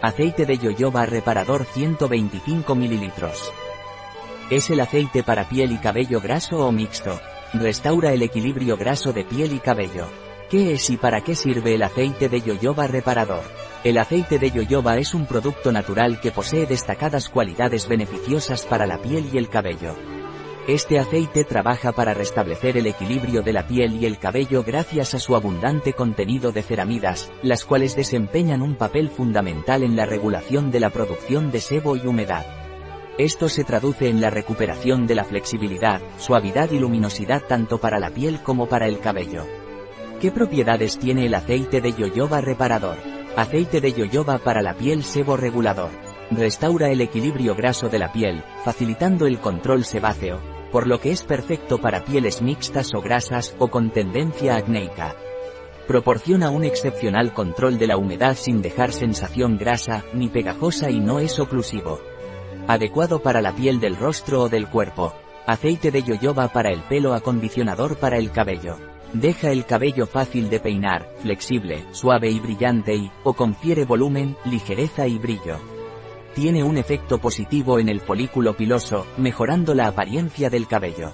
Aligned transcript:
Aceite 0.00 0.46
de 0.46 0.58
yoyoba 0.58 1.06
reparador 1.06 1.64
125 1.64 2.76
ml. 2.76 3.12
Es 4.48 4.70
el 4.70 4.78
aceite 4.78 5.24
para 5.24 5.48
piel 5.48 5.72
y 5.72 5.78
cabello 5.78 6.20
graso 6.20 6.64
o 6.64 6.70
mixto. 6.70 7.20
Restaura 7.52 8.12
el 8.12 8.22
equilibrio 8.22 8.76
graso 8.76 9.12
de 9.12 9.24
piel 9.24 9.52
y 9.52 9.58
cabello. 9.58 10.06
¿Qué 10.48 10.74
es 10.74 10.88
y 10.90 10.98
para 10.98 11.22
qué 11.22 11.34
sirve 11.34 11.74
el 11.74 11.82
aceite 11.82 12.28
de 12.28 12.40
yoyoba 12.40 12.86
reparador? 12.86 13.42
El 13.82 13.98
aceite 13.98 14.38
de 14.38 14.52
yoyoba 14.52 14.98
es 14.98 15.14
un 15.14 15.26
producto 15.26 15.72
natural 15.72 16.20
que 16.20 16.30
posee 16.30 16.66
destacadas 16.66 17.28
cualidades 17.28 17.88
beneficiosas 17.88 18.66
para 18.66 18.86
la 18.86 18.98
piel 18.98 19.28
y 19.32 19.38
el 19.38 19.48
cabello. 19.48 19.96
Este 20.68 20.98
aceite 20.98 21.44
trabaja 21.44 21.92
para 21.92 22.12
restablecer 22.12 22.76
el 22.76 22.86
equilibrio 22.86 23.40
de 23.40 23.54
la 23.54 23.66
piel 23.66 23.94
y 23.94 24.04
el 24.04 24.18
cabello 24.18 24.62
gracias 24.62 25.14
a 25.14 25.18
su 25.18 25.34
abundante 25.34 25.94
contenido 25.94 26.52
de 26.52 26.62
ceramidas, 26.62 27.32
las 27.42 27.64
cuales 27.64 27.96
desempeñan 27.96 28.60
un 28.60 28.74
papel 28.74 29.08
fundamental 29.08 29.82
en 29.82 29.96
la 29.96 30.04
regulación 30.04 30.70
de 30.70 30.80
la 30.80 30.90
producción 30.90 31.50
de 31.50 31.62
sebo 31.62 31.96
y 31.96 32.00
humedad. 32.06 32.44
Esto 33.16 33.48
se 33.48 33.64
traduce 33.64 34.10
en 34.10 34.20
la 34.20 34.28
recuperación 34.28 35.06
de 35.06 35.14
la 35.14 35.24
flexibilidad, 35.24 36.02
suavidad 36.18 36.70
y 36.70 36.78
luminosidad 36.78 37.44
tanto 37.48 37.78
para 37.78 37.98
la 37.98 38.10
piel 38.10 38.42
como 38.42 38.68
para 38.68 38.88
el 38.88 39.00
cabello. 39.00 39.46
¿Qué 40.20 40.30
propiedades 40.30 40.98
tiene 40.98 41.24
el 41.24 41.32
aceite 41.32 41.80
de 41.80 41.94
yoyoba 41.94 42.42
reparador? 42.42 42.98
Aceite 43.36 43.80
de 43.80 43.94
yoyoba 43.94 44.36
para 44.36 44.60
la 44.60 44.74
piel 44.74 45.02
sebo 45.02 45.38
regulador. 45.38 45.92
Restaura 46.30 46.90
el 46.90 47.00
equilibrio 47.00 47.54
graso 47.54 47.88
de 47.88 47.98
la 47.98 48.12
piel, 48.12 48.44
facilitando 48.66 49.26
el 49.26 49.38
control 49.38 49.86
sebáceo, 49.86 50.57
por 50.70 50.86
lo 50.86 51.00
que 51.00 51.10
es 51.10 51.22
perfecto 51.22 51.78
para 51.78 52.04
pieles 52.04 52.42
mixtas 52.42 52.94
o 52.94 53.00
grasas 53.00 53.54
o 53.58 53.68
con 53.68 53.90
tendencia 53.90 54.56
acnéica. 54.56 55.14
Proporciona 55.86 56.50
un 56.50 56.64
excepcional 56.64 57.32
control 57.32 57.78
de 57.78 57.86
la 57.86 57.96
humedad 57.96 58.36
sin 58.36 58.60
dejar 58.60 58.92
sensación 58.92 59.56
grasa, 59.56 60.04
ni 60.12 60.28
pegajosa 60.28 60.90
y 60.90 61.00
no 61.00 61.18
es 61.18 61.38
oclusivo. 61.38 62.00
Adecuado 62.66 63.20
para 63.22 63.40
la 63.40 63.52
piel 63.52 63.80
del 63.80 63.96
rostro 63.96 64.42
o 64.42 64.48
del 64.50 64.68
cuerpo. 64.68 65.14
Aceite 65.46 65.90
de 65.90 66.02
yoyoba 66.02 66.48
para 66.48 66.70
el 66.70 66.82
pelo 66.82 67.14
acondicionador 67.14 67.96
para 67.96 68.18
el 68.18 68.30
cabello. 68.30 68.76
Deja 69.14 69.50
el 69.50 69.64
cabello 69.64 70.06
fácil 70.06 70.50
de 70.50 70.60
peinar, 70.60 71.08
flexible, 71.22 71.86
suave 71.92 72.28
y 72.28 72.38
brillante 72.38 72.94
y, 72.94 73.10
o 73.24 73.32
confiere 73.32 73.86
volumen, 73.86 74.36
ligereza 74.44 75.06
y 75.06 75.16
brillo. 75.16 75.77
Tiene 76.40 76.62
un 76.62 76.78
efecto 76.78 77.18
positivo 77.18 77.80
en 77.80 77.88
el 77.88 78.00
folículo 78.00 78.56
piloso, 78.56 79.08
mejorando 79.16 79.74
la 79.74 79.88
apariencia 79.88 80.48
del 80.48 80.68
cabello. 80.68 81.10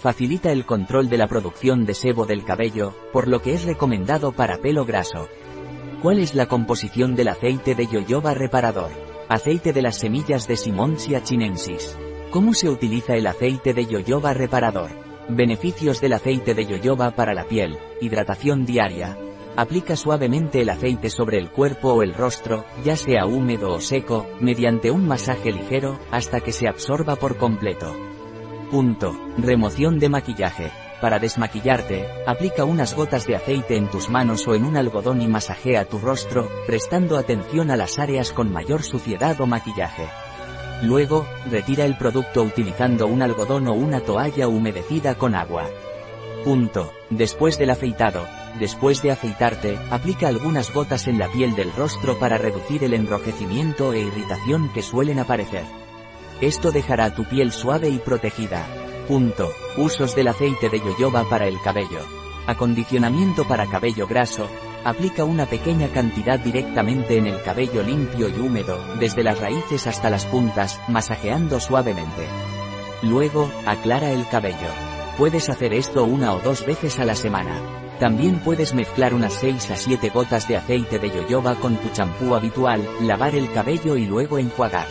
Facilita 0.00 0.50
el 0.50 0.66
control 0.66 1.08
de 1.08 1.18
la 1.18 1.28
producción 1.28 1.86
de 1.86 1.94
sebo 1.94 2.26
del 2.26 2.42
cabello, 2.42 2.92
por 3.12 3.28
lo 3.28 3.40
que 3.42 3.54
es 3.54 3.62
recomendado 3.62 4.32
para 4.32 4.56
pelo 4.56 4.84
graso. 4.84 5.28
¿Cuál 6.02 6.18
es 6.18 6.34
la 6.34 6.46
composición 6.46 7.14
del 7.14 7.28
aceite 7.28 7.76
de 7.76 7.86
yoyoba 7.86 8.34
reparador? 8.34 8.90
Aceite 9.28 9.72
de 9.72 9.82
las 9.82 9.98
semillas 9.98 10.48
de 10.48 10.56
Simonsia 10.56 11.22
chinensis. 11.22 11.96
¿Cómo 12.32 12.52
se 12.52 12.68
utiliza 12.68 13.14
el 13.14 13.28
aceite 13.28 13.72
de 13.72 13.86
yoyoba 13.86 14.34
reparador? 14.34 14.90
Beneficios 15.28 16.00
del 16.00 16.14
aceite 16.14 16.54
de 16.54 16.66
yoyoba 16.66 17.12
para 17.12 17.34
la 17.34 17.44
piel, 17.44 17.78
hidratación 18.00 18.66
diaria. 18.66 19.16
Aplica 19.60 19.94
suavemente 19.94 20.62
el 20.62 20.70
aceite 20.70 21.10
sobre 21.10 21.36
el 21.36 21.50
cuerpo 21.50 21.92
o 21.92 22.02
el 22.02 22.14
rostro, 22.14 22.64
ya 22.82 22.96
sea 22.96 23.26
húmedo 23.26 23.74
o 23.74 23.80
seco, 23.82 24.26
mediante 24.40 24.90
un 24.90 25.06
masaje 25.06 25.52
ligero, 25.52 26.00
hasta 26.10 26.40
que 26.40 26.50
se 26.50 26.66
absorba 26.66 27.16
por 27.16 27.36
completo. 27.36 27.94
Punto. 28.70 29.14
Remoción 29.36 29.98
de 29.98 30.08
maquillaje. 30.08 30.70
Para 31.02 31.18
desmaquillarte, 31.18 32.08
aplica 32.26 32.64
unas 32.64 32.94
gotas 32.94 33.26
de 33.26 33.36
aceite 33.36 33.76
en 33.76 33.90
tus 33.90 34.08
manos 34.08 34.48
o 34.48 34.54
en 34.54 34.64
un 34.64 34.78
algodón 34.78 35.20
y 35.20 35.28
masajea 35.28 35.84
tu 35.84 35.98
rostro, 35.98 36.48
prestando 36.66 37.18
atención 37.18 37.70
a 37.70 37.76
las 37.76 37.98
áreas 37.98 38.32
con 38.32 38.50
mayor 38.50 38.82
suciedad 38.82 39.38
o 39.42 39.46
maquillaje. 39.46 40.08
Luego, 40.82 41.26
retira 41.50 41.84
el 41.84 41.98
producto 41.98 42.42
utilizando 42.42 43.06
un 43.06 43.20
algodón 43.20 43.68
o 43.68 43.74
una 43.74 44.00
toalla 44.00 44.48
humedecida 44.48 45.16
con 45.16 45.34
agua. 45.34 45.68
Punto. 46.44 46.92
Después 47.10 47.58
del 47.58 47.70
afeitado, 47.70 48.26
después 48.58 49.02
de 49.02 49.10
afeitarte, 49.10 49.78
aplica 49.90 50.28
algunas 50.28 50.72
gotas 50.72 51.06
en 51.06 51.18
la 51.18 51.28
piel 51.28 51.54
del 51.54 51.72
rostro 51.72 52.18
para 52.18 52.38
reducir 52.38 52.84
el 52.84 52.94
enrojecimiento 52.94 53.92
e 53.92 54.00
irritación 54.00 54.70
que 54.72 54.82
suelen 54.82 55.18
aparecer. 55.18 55.64
Esto 56.40 56.72
dejará 56.72 57.14
tu 57.14 57.24
piel 57.24 57.52
suave 57.52 57.88
y 57.88 57.98
protegida. 57.98 58.66
Punto. 59.06 59.50
Usos 59.76 60.14
del 60.14 60.28
aceite 60.28 60.68
de 60.68 60.80
yoyoba 60.80 61.28
para 61.28 61.46
el 61.46 61.60
cabello. 61.62 62.00
Acondicionamiento 62.46 63.46
para 63.46 63.66
cabello 63.66 64.06
graso, 64.06 64.48
Aplica 64.84 65.24
una 65.24 65.44
pequeña 65.44 65.88
cantidad 65.88 66.38
directamente 66.38 67.18
en 67.18 67.26
el 67.26 67.42
cabello 67.42 67.82
limpio 67.82 68.30
y 68.30 68.40
húmedo, 68.40 68.78
desde 68.98 69.22
las 69.22 69.38
raíces 69.38 69.86
hasta 69.86 70.08
las 70.08 70.24
puntas, 70.24 70.80
masajeando 70.88 71.60
suavemente. 71.60 72.26
Luego, 73.02 73.50
aclara 73.66 74.10
el 74.10 74.26
cabello. 74.28 74.89
Puedes 75.20 75.50
hacer 75.50 75.74
esto 75.74 76.04
una 76.04 76.32
o 76.32 76.40
dos 76.40 76.64
veces 76.64 76.98
a 76.98 77.04
la 77.04 77.14
semana. 77.14 77.52
También 77.98 78.38
puedes 78.38 78.72
mezclar 78.72 79.12
unas 79.12 79.34
6 79.34 79.70
a 79.70 79.76
7 79.76 80.08
gotas 80.08 80.48
de 80.48 80.56
aceite 80.56 80.98
de 80.98 81.10
yoyoba 81.10 81.56
con 81.56 81.76
tu 81.76 81.90
champú 81.90 82.34
habitual, 82.34 82.88
lavar 83.02 83.34
el 83.34 83.52
cabello 83.52 83.98
y 83.98 84.06
luego 84.06 84.38
enjuagar. 84.38 84.86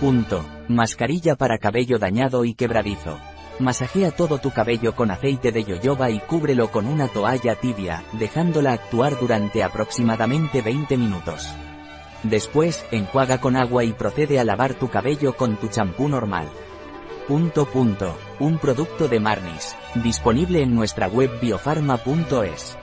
Punto. 0.00 0.42
Mascarilla 0.68 1.36
para 1.36 1.58
cabello 1.58 1.98
dañado 1.98 2.46
y 2.46 2.54
quebradizo. 2.54 3.18
Masajea 3.58 4.10
todo 4.12 4.38
tu 4.38 4.52
cabello 4.52 4.96
con 4.96 5.10
aceite 5.10 5.52
de 5.52 5.64
yoyoba 5.64 6.08
y 6.08 6.20
cúbrelo 6.20 6.70
con 6.70 6.86
una 6.86 7.08
toalla 7.08 7.54
tibia, 7.54 8.02
dejándola 8.14 8.72
actuar 8.72 9.20
durante 9.20 9.62
aproximadamente 9.62 10.62
20 10.62 10.96
minutos. 10.96 11.46
Después, 12.22 12.86
enjuaga 12.90 13.38
con 13.38 13.56
agua 13.56 13.84
y 13.84 13.92
procede 13.92 14.40
a 14.40 14.44
lavar 14.44 14.72
tu 14.72 14.88
cabello 14.88 15.36
con 15.36 15.56
tu 15.56 15.68
champú 15.68 16.08
normal. 16.08 16.48
Punto 17.28 17.66
punto. 17.66 18.18
Un 18.40 18.58
producto 18.58 19.06
de 19.06 19.20
Marnis. 19.20 19.76
Disponible 19.94 20.60
en 20.60 20.74
nuestra 20.74 21.06
web 21.06 21.30
biofarma.es. 21.40 22.81